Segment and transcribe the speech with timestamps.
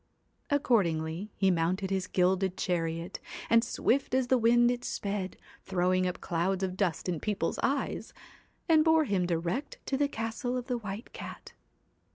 [0.49, 3.19] Accordingly he mounted his gilded chariot,
[3.51, 8.11] and swift as the wind it sped, throwing up clouds of dust in people's eyes,
[8.67, 11.53] and bore him direct to the castle of the White Cat.